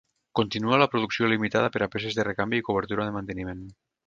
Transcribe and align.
Continua 0.37 0.79
la 0.83 0.87
producció 0.93 1.29
limitada 1.33 1.69
per 1.75 1.83
a 1.87 1.91
peces 1.97 2.19
de 2.21 2.27
recanvi 2.31 2.63
i 2.63 2.67
cobertura 2.71 3.07
de 3.11 3.15
manteniment. 3.21 3.63